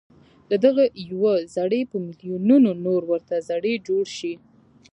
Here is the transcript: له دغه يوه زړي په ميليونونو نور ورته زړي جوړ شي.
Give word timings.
له 0.49 0.57
دغه 0.65 0.83
يوه 1.11 1.33
زړي 1.55 1.81
په 1.91 1.97
ميليونونو 2.05 2.71
نور 2.85 3.01
ورته 3.11 3.35
زړي 3.49 3.73
جوړ 3.87 4.05
شي. 4.17 4.33